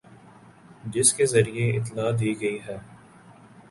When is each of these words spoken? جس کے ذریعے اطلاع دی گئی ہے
جس 0.85 1.13
کے 1.13 1.25
ذریعے 1.25 1.69
اطلاع 1.77 2.09
دی 2.19 2.33
گئی 2.41 2.57
ہے 2.67 2.77